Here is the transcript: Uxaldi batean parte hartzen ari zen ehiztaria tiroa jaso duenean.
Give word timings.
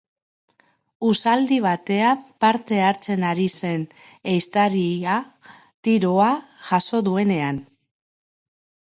Uxaldi 1.07 1.57
batean 1.65 2.23
parte 2.45 2.79
hartzen 2.85 3.25
ari 3.31 3.45
zen 3.59 3.83
ehiztaria 4.31 5.19
tiroa 5.89 6.31
jaso 6.71 7.03
duenean. 7.11 7.61